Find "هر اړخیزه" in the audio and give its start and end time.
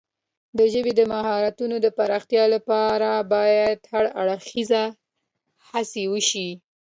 3.91-4.83